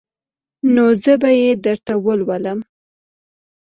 [0.73, 2.59] نو زه به يې درته ولولم.